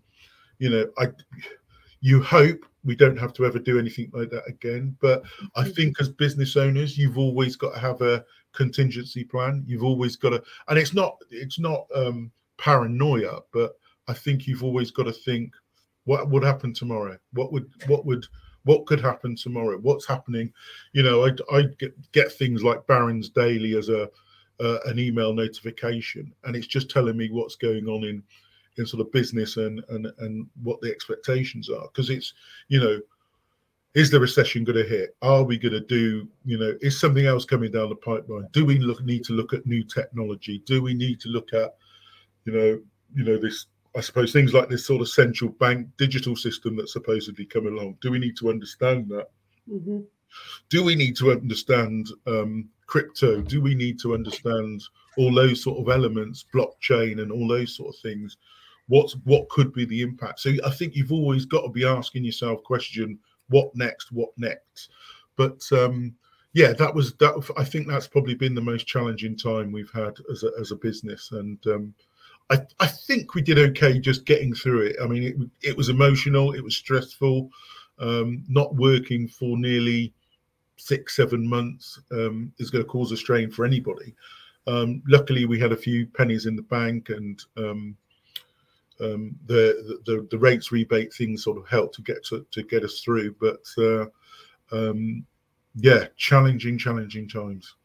[0.57, 1.07] you know, I
[2.01, 4.95] you hope we don't have to ever do anything like that again.
[5.01, 5.23] But
[5.55, 5.71] I mm-hmm.
[5.71, 8.23] think as business owners, you've always got to have a
[8.53, 9.63] contingency plan.
[9.67, 13.73] You've always got to, and it's not it's not um, paranoia, but
[14.07, 15.53] I think you've always got to think
[16.05, 17.17] what would happen tomorrow.
[17.33, 18.25] What would what would
[18.63, 19.77] what could happen tomorrow?
[19.77, 20.51] What's happening?
[20.93, 24.09] You know, I I get get things like Barron's Daily as a
[24.59, 28.23] uh, an email notification, and it's just telling me what's going on in
[28.77, 31.87] in sort of business and and and what the expectations are.
[31.87, 32.33] Because it's
[32.67, 32.99] you know
[33.95, 35.15] is the recession going to hit?
[35.21, 38.47] Are we going to do you know is something else coming down the pipeline?
[38.51, 40.61] Do we look need to look at new technology?
[40.65, 41.75] Do we need to look at
[42.45, 42.81] you know
[43.15, 46.93] you know this i suppose things like this sort of central bank digital system that's
[46.93, 47.97] supposedly coming along?
[48.01, 49.27] Do we need to understand that?
[49.69, 49.99] Mm-hmm.
[50.69, 54.81] do we need to understand um, crypto do we need to understand
[55.17, 58.37] all those sort of elements blockchain and all those sort of things
[58.87, 62.23] what's what could be the impact so i think you've always got to be asking
[62.23, 63.17] yourself question
[63.49, 64.89] what next what next
[65.35, 66.15] but um
[66.53, 70.15] yeah that was that i think that's probably been the most challenging time we've had
[70.31, 71.93] as a, as a business and um
[72.51, 74.95] I, I think we did okay just getting through it.
[75.01, 77.51] I mean, it, it was emotional, it was stressful.
[77.99, 80.13] Um, not working for nearly
[80.79, 84.15] six, seven months um, is going to cause a strain for anybody.
[84.67, 87.97] Um, luckily, we had a few pennies in the bank, and um,
[89.01, 92.83] um, the, the the rates rebate things sort of helped to get to, to get
[92.83, 93.35] us through.
[93.39, 94.05] But uh,
[94.71, 95.25] um,
[95.75, 97.75] yeah, challenging, challenging times.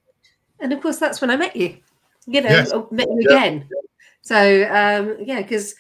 [0.60, 1.76] And of course, that's when I met you.
[2.26, 2.72] You know, yes.
[2.90, 3.68] met you again.
[4.22, 5.74] So um, yeah, because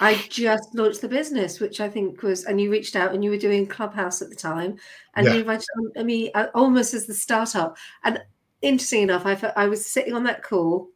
[0.00, 3.30] I just launched the business, which I think was, and you reached out and you
[3.30, 4.76] were doing Clubhouse at the time,
[5.14, 5.34] and yeah.
[5.34, 5.66] you invited
[6.04, 7.76] me uh, almost as the startup.
[8.04, 8.22] And
[8.62, 10.88] interesting enough, I I was sitting on that call.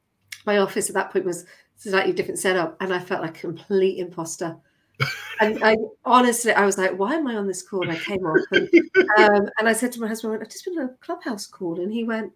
[0.46, 3.98] My office at that point was slightly different setup, and I felt like a complete
[3.98, 4.56] imposter.
[5.40, 8.24] and I honestly, I was like, "Why am I on this call?" And I came
[8.24, 8.68] off, and,
[9.18, 11.92] um, and I said to my husband, "I've just been on a clubhouse call," and
[11.92, 12.32] he went,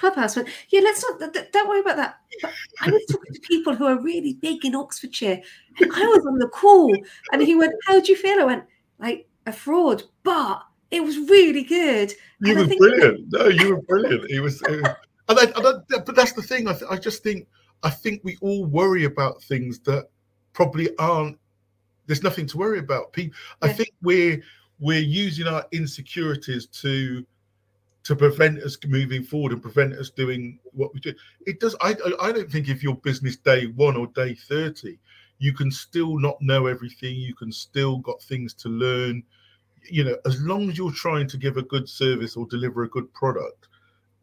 [0.00, 1.32] "Clubhouse." went, "Yeah, let's not.
[1.52, 4.74] don't worry about that." But I was talking to people who are really big in
[4.74, 5.40] Oxfordshire,
[5.78, 6.96] and I was on the call,
[7.32, 8.64] and he went, "How do you feel?" I went,
[8.98, 12.12] "Like a fraud," but it was really good.
[12.40, 13.32] You and were brilliant.
[13.32, 14.30] No, you were brilliant.
[14.30, 14.60] It was.
[14.62, 14.96] It was
[15.30, 16.66] and I, and I, but that's the thing.
[16.66, 17.46] I, th- I just think
[17.82, 20.08] I think we all worry about things that
[20.52, 21.38] probably aren't.
[22.06, 23.12] There's nothing to worry about.
[23.12, 23.68] People, yeah.
[23.68, 24.42] I think we're
[24.80, 27.24] we're using our insecurities to
[28.04, 31.14] to prevent us moving forward and prevent us doing what we do.
[31.46, 31.76] It does.
[31.80, 34.98] I I don't think if your business day one or day thirty,
[35.38, 37.16] you can still not know everything.
[37.16, 39.22] You can still got things to learn.
[39.88, 42.88] you know, as long as you're trying to give a good service or deliver a
[42.88, 43.68] good product,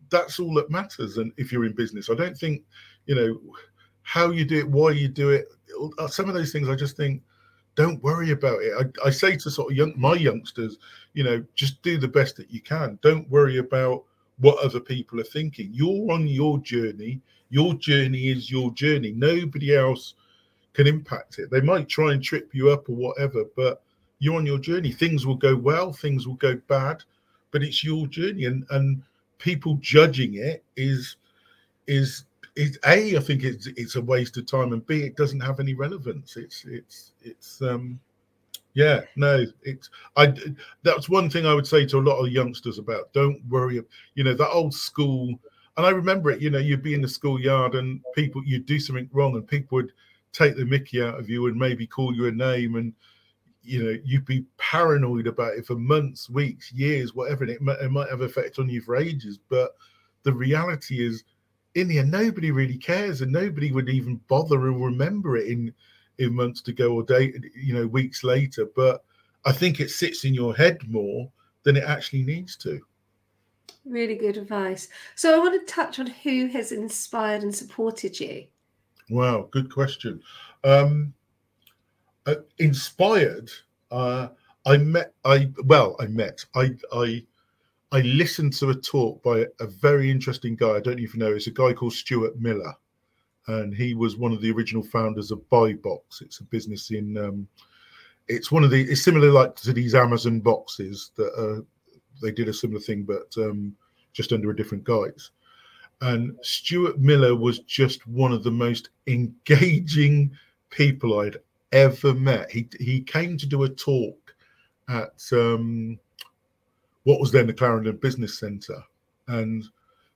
[0.09, 1.17] that's all that matters.
[1.17, 2.63] And if you're in business, I don't think,
[3.05, 3.39] you know,
[4.03, 5.47] how you do it, why you do it,
[5.97, 7.21] uh, some of those things I just think,
[7.77, 8.73] don't worry about it.
[9.03, 10.77] I, I say to sort of young my youngsters,
[11.13, 12.99] you know, just do the best that you can.
[13.01, 14.03] Don't worry about
[14.39, 15.69] what other people are thinking.
[15.71, 17.21] You're on your journey.
[17.49, 19.13] Your journey is your journey.
[19.13, 20.15] Nobody else
[20.73, 21.49] can impact it.
[21.51, 23.81] They might try and trip you up or whatever, but
[24.19, 24.91] you're on your journey.
[24.91, 27.03] Things will go well, things will go bad,
[27.51, 28.45] but it's your journey.
[28.45, 29.03] And and
[29.37, 31.17] people judging it is
[31.85, 32.25] is
[32.55, 35.59] is a I think it's it's a waste of time, and b it doesn't have
[35.59, 36.37] any relevance.
[36.37, 37.99] It's it's it's um
[38.73, 40.33] yeah no it's I
[40.83, 43.81] that's one thing I would say to a lot of youngsters about don't worry
[44.13, 45.29] you know that old school
[45.77, 48.79] and I remember it you know you'd be in the schoolyard and people you'd do
[48.79, 49.93] something wrong and people would
[50.31, 52.93] take the mickey out of you and maybe call you a name and
[53.63, 57.79] you know you'd be paranoid about it for months weeks years whatever and it might,
[57.79, 59.71] it might have effect on you for ages but
[60.21, 61.23] the reality is
[61.77, 65.73] in the end nobody really cares and nobody would even bother and remember it in
[66.17, 69.03] in months to go or day you know weeks later but
[69.45, 71.29] i think it sits in your head more
[71.63, 72.79] than it actually needs to
[73.85, 78.45] really good advice so i want to touch on who has inspired and supported you
[79.09, 80.21] wow good question
[80.63, 81.13] um
[82.27, 83.49] uh, inspired.
[83.89, 84.27] Uh,
[84.65, 85.13] I met.
[85.23, 86.45] I well, I met.
[86.55, 87.23] I I
[87.91, 90.71] I listened to a talk by a very interesting guy.
[90.71, 91.31] I don't even know.
[91.33, 92.73] It's a guy called Stuart Miller,
[93.47, 96.21] and he was one of the original founders of Buybox.
[96.21, 97.17] It's a business in.
[97.17, 97.47] Um,
[98.27, 98.81] it's one of the.
[98.81, 101.61] It's similar like to these Amazon boxes that uh,
[102.21, 103.73] they did a similar thing, but um,
[104.11, 105.31] just under a different guise.
[106.01, 110.31] And Stuart Miller was just one of the most engaging
[110.69, 111.37] people I'd
[111.71, 112.51] ever met.
[112.51, 114.35] He he came to do a talk
[114.89, 115.97] at um,
[117.07, 118.83] what was then the Clarendon Business Centre,
[119.29, 119.63] and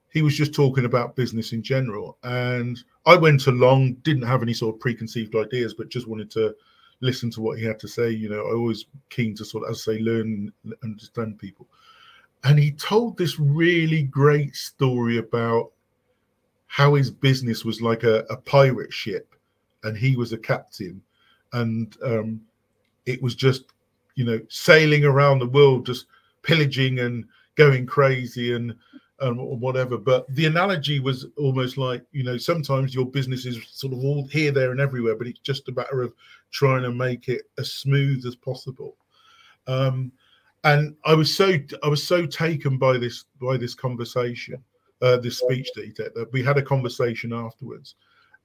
[0.09, 2.17] he was just talking about business in general.
[2.23, 6.53] And I went along, didn't have any sort of preconceived ideas, but just wanted to
[6.99, 8.09] listen to what he had to say.
[8.09, 11.65] You know, I always keen to sort of, as I say, learn, and understand people.
[12.43, 15.71] And he told this really great story about
[16.67, 19.33] how his business was like a, a pirate ship,
[19.83, 21.01] and he was a captain
[21.53, 22.41] and um,
[23.05, 23.65] it was just
[24.15, 26.05] you know sailing around the world just
[26.43, 27.25] pillaging and
[27.55, 28.73] going crazy and
[29.19, 29.97] um, or whatever.
[29.97, 34.27] But the analogy was almost like you know sometimes your business is sort of all
[34.27, 36.13] here there and everywhere but it's just a matter of
[36.51, 38.95] trying to make it as smooth as possible.
[39.67, 40.11] Um,
[40.63, 44.63] and i was so i was so taken by this by this conversation
[45.01, 47.95] uh, this speech that he did that we had a conversation afterwards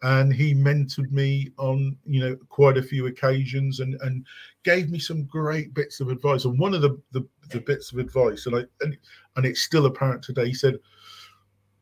[0.03, 4.27] and he mentored me on you know quite a few occasions and and
[4.63, 6.45] gave me some great bits of advice.
[6.45, 8.97] And one of the the, the bits of advice and i and,
[9.37, 10.79] and it's still apparent today he said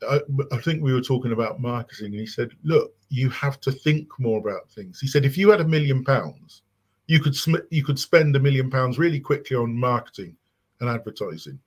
[0.08, 0.20] I,
[0.52, 4.08] I think we were talking about marketing and he said look you have to think
[4.18, 5.00] more about things.
[5.00, 6.62] He said if you had a million pounds
[7.06, 10.36] you could sm- you could spend a million pounds really quickly on marketing
[10.80, 11.58] and advertising.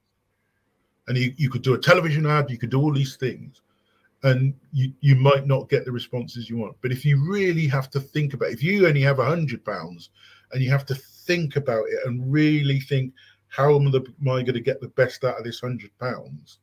[1.08, 3.62] And you, you could do a television ad you could do all these things
[4.24, 6.76] and you, you might not get the responses you want.
[6.82, 10.10] But if you really have to think about, if you only have a hundred pounds
[10.52, 13.14] and you have to think about it and really think,
[13.48, 16.60] how am, the, am I going to get the best out of this hundred pounds?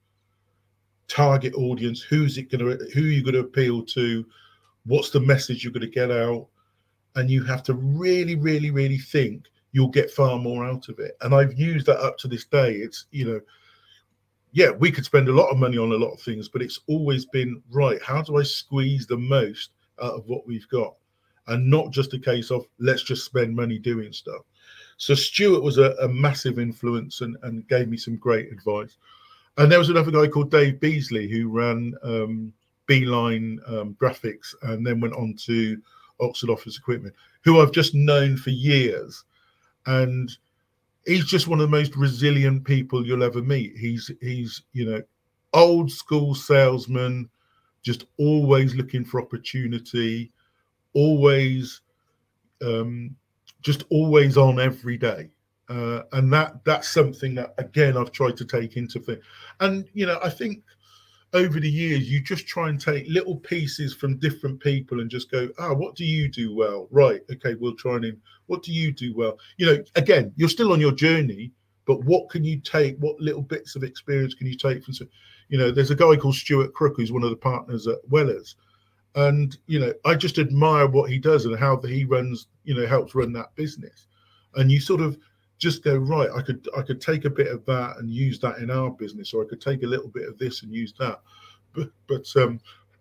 [1.06, 4.26] Target audience, who's it going to, who are you going to appeal to?
[4.86, 6.48] What's the message you're going to get out?
[7.14, 11.16] And you have to really, really, really think you'll get far more out of it.
[11.20, 12.74] And I've used that up to this day.
[12.74, 13.40] It's, you know,
[14.54, 16.78] yeah, we could spend a lot of money on a lot of things, but it's
[16.88, 18.00] always been right.
[18.00, 20.94] How do I squeeze the most out of what we've got?
[21.48, 24.42] And not just a case of let's just spend money doing stuff.
[24.96, 28.96] So Stuart was a, a massive influence and, and gave me some great advice.
[29.58, 32.52] And there was another guy called Dave Beasley who ran um,
[32.86, 35.82] Beeline um, Graphics and then went on to
[36.20, 39.24] Oxford Office Equipment, who I've just known for years.
[39.86, 40.30] And
[41.06, 43.76] he's just one of the most resilient people you'll ever meet.
[43.76, 45.02] He's he's you know
[45.52, 47.28] old school salesman,
[47.82, 50.32] just always looking for opportunity,
[50.94, 51.80] always
[52.62, 53.14] um,
[53.62, 55.30] just always on every day.
[55.68, 59.20] Uh, and that that's something that again I've tried to take into thing.
[59.60, 60.62] And you know, I think
[61.35, 65.31] over the years you just try and take little pieces from different people and just
[65.31, 66.88] go ah what do you do well?
[66.90, 68.16] Right okay we'll try and
[68.47, 69.38] what do you do well?
[69.57, 71.53] You know again you're still on your journey
[71.87, 74.94] but what can you take what little bits of experience can you take from
[75.49, 78.57] you know there's a guy called stuart crook who's one of the partners at wellers
[79.16, 82.87] and you know i just admire what he does and how he runs you know
[82.87, 84.07] helps run that business
[84.57, 85.18] and you sort of
[85.64, 86.29] just go right.
[86.31, 89.33] I could I could take a bit of that and use that in our business,
[89.33, 91.20] or I could take a little bit of this and use that.
[91.72, 92.61] But but um,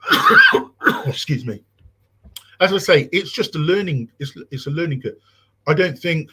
[1.05, 1.61] excuse me.
[2.61, 4.09] As I say, it's just a learning.
[4.19, 5.17] It's it's a learning curve.
[5.67, 6.31] I don't think,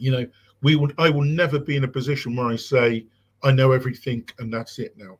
[0.00, 0.26] you know,
[0.62, 0.94] we would.
[0.98, 3.06] I will never be in a position where I say
[3.44, 5.16] I know everything and that's it now.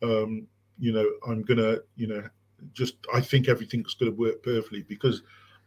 [0.00, 0.46] Um,
[0.78, 2.22] you know, I'm gonna, you know,
[2.72, 5.22] just I think everything's gonna work perfectly because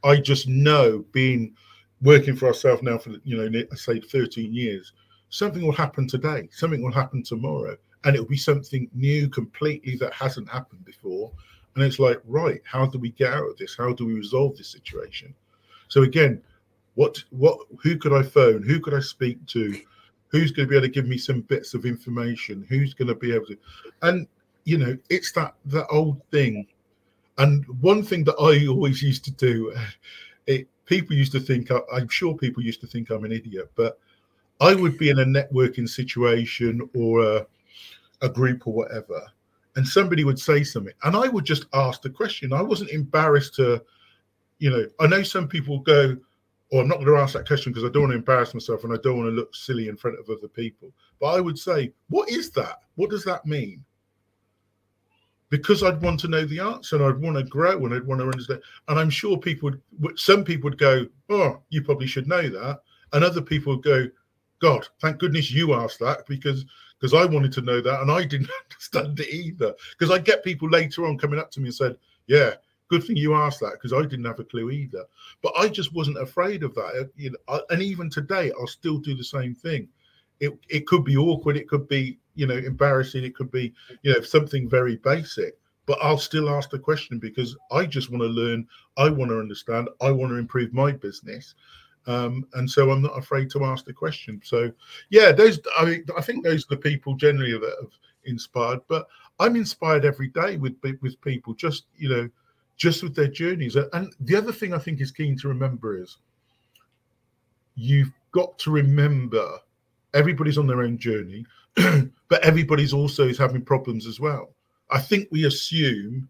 [0.05, 1.53] I just know being
[2.03, 4.93] working for ourselves now for you know I say 13 years,
[5.29, 10.13] something will happen today, something will happen tomorrow, and it'll be something new completely that
[10.13, 11.31] hasn't happened before.
[11.75, 13.75] And it's like, right, how do we get out of this?
[13.75, 15.33] How do we resolve this situation?
[15.87, 16.41] So again,
[16.95, 18.61] what what who could I phone?
[18.63, 19.79] Who could I speak to?
[20.27, 22.65] Who's going to be able to give me some bits of information?
[22.69, 23.57] Who's going to be able to
[24.01, 24.27] and
[24.65, 26.67] you know, it's that that old thing.
[27.37, 29.73] And one thing that I always used to do,
[30.47, 33.99] it people used to think I'm sure people used to think I'm an idiot, but
[34.59, 37.47] I would be in a networking situation or a,
[38.21, 39.21] a group or whatever,
[39.75, 42.53] and somebody would say something, and I would just ask the question.
[42.53, 43.83] I wasn't embarrassed to,
[44.59, 46.15] you know, I know some people go,
[46.71, 48.83] "Oh, I'm not going to ask that question because I don't want to embarrass myself
[48.83, 51.57] and I don't want to look silly in front of other people." But I would
[51.57, 52.81] say, "What is that?
[52.95, 53.83] What does that mean?"
[55.53, 58.21] Because I'd want to know the answer and I'd want to grow and I'd want
[58.21, 58.59] to understand.
[58.87, 62.81] And I'm sure people would, some people would go, "Oh, you probably should know that,"
[63.13, 64.07] and other people would go,
[64.57, 66.65] God, thank goodness you asked that because
[66.99, 69.75] because I wanted to know that and I didn't understand it either.
[69.91, 72.55] Because I get people later on coming up to me and said, "Yeah,
[72.87, 75.03] good thing you asked that because I didn't have a clue either."
[75.43, 76.99] But I just wasn't afraid of that.
[76.99, 79.87] Uh, you know, I, and even today, I'll still do the same thing.
[80.43, 84.13] It it could be awkward, it could be you know embarrassing, it could be you
[84.13, 85.57] know something very basic.
[85.85, 88.67] But I'll still ask the question because I just want to learn.
[88.97, 89.89] I want to understand.
[90.01, 91.55] I want to improve my business.
[92.05, 94.41] Um, and so I'm not afraid to ask the question.
[94.43, 94.71] So,
[95.09, 97.91] yeah, those I mean, I think those are the people generally that have
[98.25, 98.81] inspired.
[98.87, 99.07] But
[99.39, 102.29] I'm inspired every day with with people, just you know,
[102.75, 103.75] just with their journeys.
[103.75, 106.17] And the other thing I think is keen to remember is
[107.75, 109.59] you've got to remember
[110.13, 111.45] everybody's on their own journey,
[111.75, 114.53] but everybody's also is having problems as well.
[114.91, 116.29] I think we assume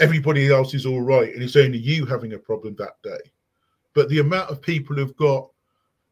[0.00, 3.30] everybody else is all right and it's only you having a problem that day
[3.96, 5.48] but the amount of people who've got,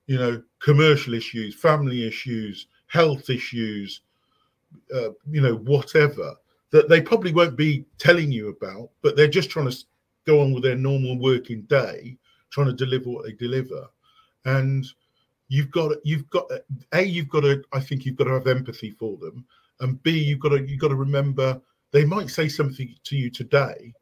[0.07, 4.01] you know, commercial issues, family issues, health issues,
[4.95, 6.35] uh, you know, whatever,
[6.71, 9.77] that they probably won't be telling you about, but they're just trying to
[10.25, 12.17] go on with their normal working day,
[12.49, 13.87] trying to deliver what they deliver.
[14.47, 14.87] And
[15.49, 16.51] you've got you've got
[16.93, 19.45] a you've got to i think you've got to have empathy for them
[19.81, 23.31] and b you've got to you've got to remember they might say something to you
[23.31, 23.93] today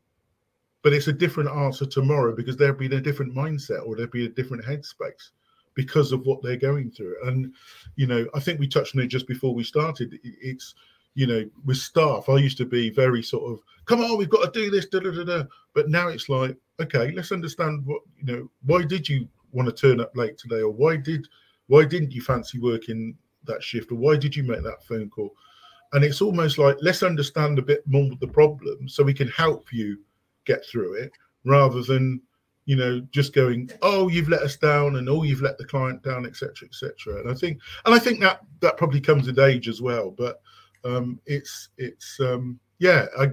[0.82, 4.06] but it's a different answer tomorrow because they'll be in a different mindset or they'll
[4.08, 5.30] be in a different headspace
[5.74, 7.16] because of what they're going through.
[7.24, 7.54] And
[7.96, 10.18] you know, I think we touched on it just before we started.
[10.22, 10.74] It's
[11.14, 14.50] you know, with staff, I used to be very sort of, come on, we've got
[14.50, 15.44] to do this, da, da, da, da.
[15.74, 18.50] but now it's like, okay, let's understand what you know.
[18.64, 21.26] Why did you want to turn up late today, or why did
[21.68, 25.34] why didn't you fancy working that shift, or why did you make that phone call?
[25.92, 29.72] And it's almost like let's understand a bit more the problem so we can help
[29.72, 29.98] you
[30.44, 31.12] get through it
[31.44, 32.20] rather than
[32.64, 36.02] you know just going oh you've let us down and oh you've let the client
[36.02, 39.68] down etc etc and i think and i think that that probably comes with age
[39.68, 40.40] as well but
[40.84, 43.28] um it's it's um yeah i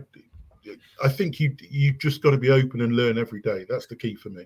[1.04, 3.66] i think you you've just got to be open and learn every day.
[3.70, 4.46] That's the key for me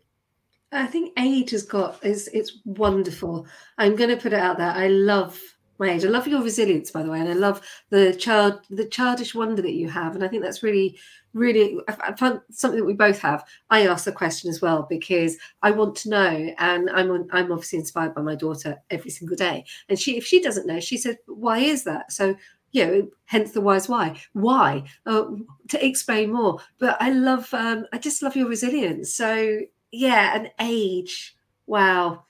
[0.73, 3.45] i think age has got is it's wonderful
[3.77, 5.39] i'm going to put it out there i love
[5.79, 8.85] my age i love your resilience by the way and i love the child the
[8.85, 10.97] childish wonder that you have and i think that's really
[11.33, 13.43] really I found something that we both have.
[13.69, 17.51] I ask the question as well because I want to know, and I'm on, I'm
[17.51, 19.65] obviously inspired by my daughter every single day.
[19.89, 22.35] And she, if she doesn't know, she said, "Why is that?" So
[22.71, 24.19] you know, hence the wise why.
[24.33, 25.25] Why uh,
[25.69, 26.59] to explain more?
[26.79, 29.13] But I love, um, I just love your resilience.
[29.13, 29.59] So
[29.93, 31.35] yeah, an age.
[31.67, 32.25] Wow,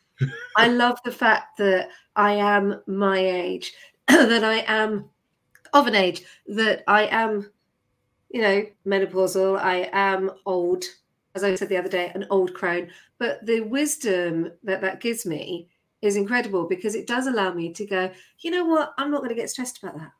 [0.58, 3.73] I love the fact that I am my age,
[4.08, 5.10] that I am
[5.73, 7.49] of an age, that I am
[8.34, 9.59] you know, menopausal.
[9.59, 10.84] I am old,
[11.36, 12.89] as I said the other day, an old crone.
[13.20, 15.70] But the wisdom that that gives me
[16.01, 18.93] is incredible because it does allow me to go, you know what?
[18.97, 20.11] I'm not going to get stressed about that.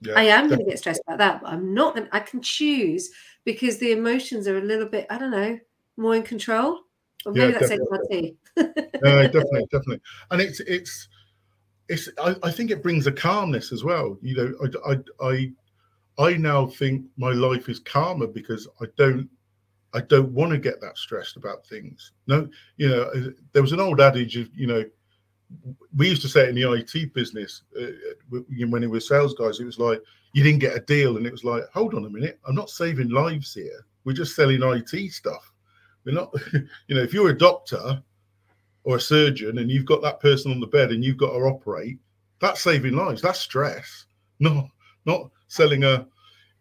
[0.00, 2.20] Yeah, I am going to get stressed about that, but I'm not going to, I
[2.20, 3.10] can choose
[3.44, 5.60] because the emotions are a little bit, I don't know,
[5.96, 6.80] more in control.
[7.24, 8.36] Or maybe yeah, that's definitely.
[8.56, 10.00] no, definitely, definitely.
[10.30, 11.08] And it's it's
[11.88, 14.18] it's I, I, think it brings a calmness as well.
[14.22, 15.52] You know, I I, I
[16.18, 19.28] I now think my life is calmer because I don't
[19.94, 22.12] I don't want to get that stressed about things.
[22.26, 24.84] No, you know, there was an old adage of, you know,
[25.96, 28.38] we used to say in the IT business uh,
[28.68, 29.60] when it was sales guys.
[29.60, 30.00] It was like
[30.32, 32.70] you didn't get a deal, and it was like, hold on a minute, I'm not
[32.70, 33.84] saving lives here.
[34.04, 35.51] We're just selling IT stuff.
[36.04, 38.02] We're not, you know, if you're a doctor
[38.84, 41.38] or a surgeon and you've got that person on the bed and you've got to
[41.38, 41.98] operate,
[42.40, 43.22] that's saving lives.
[43.22, 44.06] That's stress.
[44.40, 44.66] No,
[45.04, 46.04] not selling a,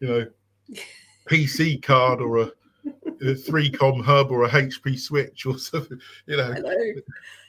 [0.01, 0.27] you know,
[1.31, 2.51] PC card or a,
[2.85, 5.99] a 3Com hub or a HP switch or something.
[6.27, 6.53] You know,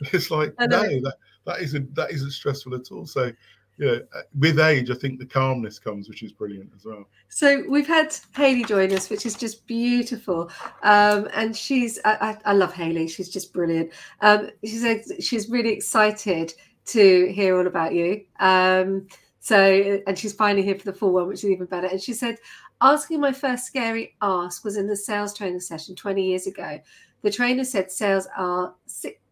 [0.00, 3.04] it's like no, that that isn't that isn't stressful at all.
[3.04, 3.30] So
[3.78, 3.96] yeah,
[4.38, 7.06] with age, I think the calmness comes, which is brilliant as well.
[7.28, 10.50] So we've had Haley join us, which is just beautiful,
[10.82, 13.08] um, and she's I, I, love Haley.
[13.08, 13.92] She's just brilliant.
[14.20, 16.52] Um, she said she's really excited
[16.86, 18.24] to hear all about you.
[18.40, 19.08] Um,
[19.40, 21.86] so and she's finally here for the full one, which is even better.
[21.86, 22.36] And she said,
[22.80, 26.78] asking my first scary ask was in the sales training session 20 years ago.
[27.22, 28.74] The trainer said sales are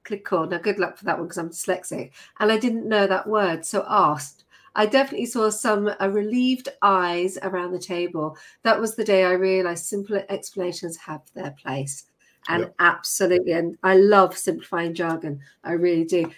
[0.05, 0.47] cyclical.
[0.47, 3.65] Now, good luck for that one because I'm dyslexic, and I didn't know that word,
[3.65, 4.45] so asked.
[4.77, 8.37] I definitely saw some uh, relieved eyes around the table.
[8.63, 12.05] That was the day I realized simple explanations have their place.
[12.49, 12.75] And yep.
[12.79, 15.41] absolutely, and I love simplifying jargon.
[15.65, 16.31] I really do.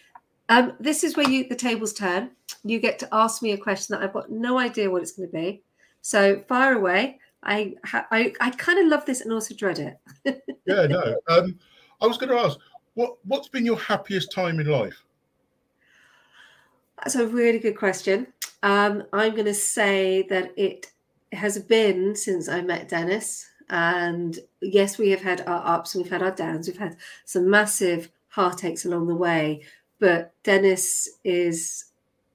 [0.48, 2.30] Um, this is where you the tables turn.
[2.64, 5.28] You get to ask me a question that I've got no idea what it's going
[5.28, 5.62] to be.
[6.00, 7.20] So fire away.
[7.44, 10.42] I I, I kind of love this and also dread it.
[10.66, 11.16] yeah, no.
[11.28, 11.58] Um,
[12.02, 12.58] I was going to ask,
[12.94, 15.04] what what's been your happiest time in life?
[16.98, 18.28] That's a really good question.
[18.62, 20.92] Um, I'm going to say that it
[21.32, 23.48] has been since I met Dennis.
[23.70, 26.68] And yes, we have had our ups and we've had our downs.
[26.68, 29.62] We've had some massive heartaches along the way.
[29.98, 31.86] But Dennis is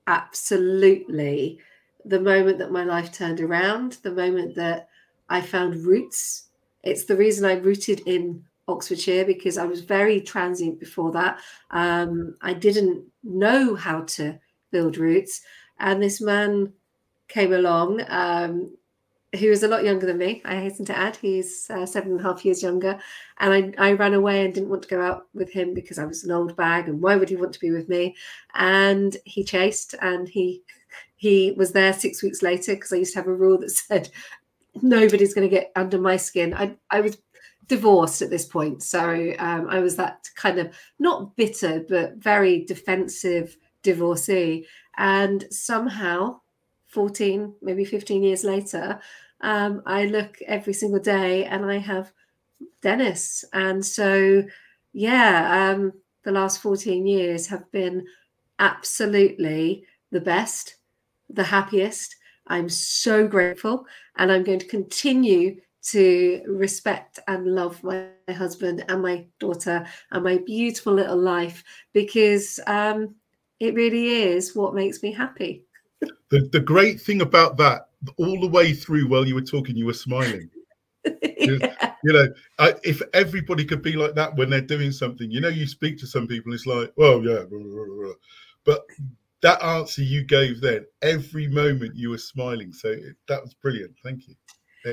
[0.08, 1.60] absolutely
[2.03, 4.89] the moment that my life turned around, the moment that
[5.30, 6.45] I found roots.
[6.84, 11.39] It's the reason I rooted in Oxfordshire because I was very transient before that.
[11.72, 14.39] Um, I didn't know how to
[14.72, 15.41] build roots.
[15.80, 16.74] And this man
[17.28, 18.76] came along um,
[19.39, 20.41] who was a lot younger than me.
[20.45, 22.99] I hasten to add, he's uh, seven and a half years younger.
[23.39, 26.05] And I, I ran away and didn't want to go out with him because I
[26.05, 26.88] was an old bag.
[26.88, 28.15] And why would he want to be with me?
[28.55, 30.63] And he chased and he
[31.20, 34.09] he was there six weeks later because I used to have a rule that said
[34.82, 36.53] nobody's going to get under my skin.
[36.53, 37.18] I, I was
[37.68, 38.82] divorced at this point.
[38.84, 44.65] So um, I was that kind of not bitter, but very defensive divorcee.
[44.97, 46.41] And somehow,
[46.88, 48.99] 14, maybe 15 years later,
[49.41, 52.11] um, I look every single day and I have
[52.82, 53.45] Dennis.
[53.53, 54.43] And so,
[54.93, 55.93] yeah, um,
[56.24, 58.05] the last 14 years have been
[58.59, 60.78] absolutely the best,
[61.30, 62.15] the happiest.
[62.47, 63.86] I'm so grateful.
[64.18, 65.61] And I'm going to continue
[65.92, 71.64] to respect and love my husband and my daughter and my beautiful little life
[71.94, 73.16] because um,
[73.60, 75.64] it really is what makes me happy.
[76.30, 79.86] The, the great thing about that, all the way through while you were talking, you
[79.86, 80.50] were smiling.
[81.06, 81.94] yeah.
[82.04, 82.28] You know,
[82.60, 85.98] I, if everybody could be like that when they're doing something, you know, you speak
[86.00, 88.14] to some people, it's like, well, yeah, blah, blah, blah.
[88.66, 88.86] but
[89.42, 92.74] that answer you gave then, every moment you were smiling.
[92.74, 93.94] So it, that was brilliant.
[94.04, 94.36] Thank you.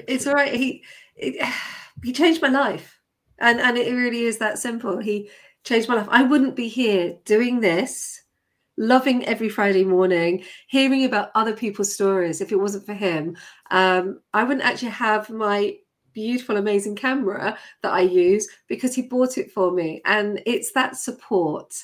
[0.08, 0.54] It's all right.
[0.54, 0.84] He
[1.16, 1.36] it,
[2.02, 3.00] he changed my life,
[3.38, 4.98] and and it really is that simple.
[4.98, 5.30] He
[5.64, 6.08] changed my life.
[6.10, 8.20] I wouldn't be here doing this
[8.76, 12.40] loving every Friday morning, hearing about other people's stories.
[12.40, 13.36] If it wasn't for him,
[13.70, 15.76] um, I wouldn't actually have my
[16.12, 20.00] beautiful, amazing camera that I use because he bought it for me.
[20.04, 21.74] And it's that support,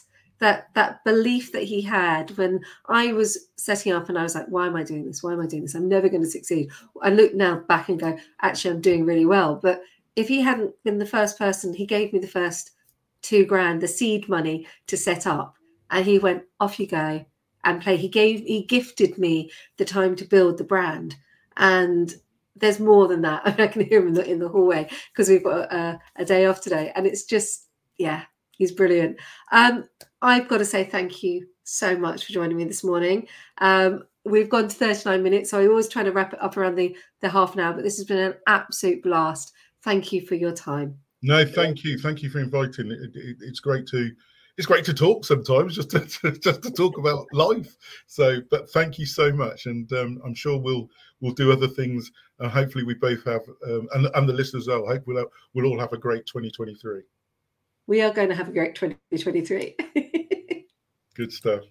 [0.41, 4.47] that that belief that he had when I was setting up and I was like,
[4.49, 5.23] why am I doing this?
[5.23, 5.75] Why am I doing this?
[5.75, 6.71] I'm never going to succeed.
[7.03, 9.61] I look now back and go, actually, I'm doing really well.
[9.63, 9.83] But
[10.17, 12.73] if he hadn't been the first person, he gave me the first
[13.23, 15.57] two grand, the seed money to set up
[15.91, 17.25] and he went off you go
[17.65, 21.17] and play he gave he gifted me the time to build the brand
[21.57, 22.15] and
[22.57, 25.45] there's more than that i can hear him in the, in the hallway because we've
[25.45, 27.69] got a, a, day off today and it's just
[27.99, 28.23] yeah
[28.61, 29.17] he's brilliant
[29.51, 29.89] um,
[30.23, 33.27] i've got to say thank you so much for joining me this morning
[33.59, 36.77] um, we've gone to 39 minutes so i always try to wrap it up around
[36.77, 39.53] the the half an hour but this has been an absolute blast
[39.83, 43.61] thank you for your time no thank you thank you for inviting it, it, it's
[43.61, 44.11] great to
[44.61, 46.01] it's great to talk sometimes, just to,
[46.33, 47.77] just to talk about life.
[48.07, 50.91] So, but thank you so much, and um, I'm sure we'll
[51.23, 52.13] we'll do other things.
[52.39, 54.87] Uh, hopefully, we both have, um, and and the listeners as well.
[54.87, 57.01] I hope we'll we'll all have a great 2023.
[57.91, 59.75] We are going to have a great 2023.
[61.17, 61.63] Good stuff.